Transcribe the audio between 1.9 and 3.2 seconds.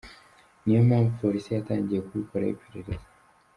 kubikoraho iperereza.